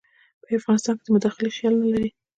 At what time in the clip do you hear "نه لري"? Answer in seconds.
1.81-2.09